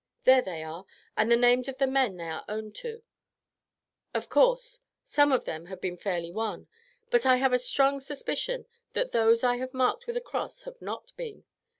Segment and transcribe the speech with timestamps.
[0.23, 3.03] There they are, and the names of the men they are owed to;
[4.15, 6.67] of course some of them have been fairly won,
[7.11, 10.81] but I have a strong suspicion that those I have marked with a cross have
[10.81, 11.43] not been.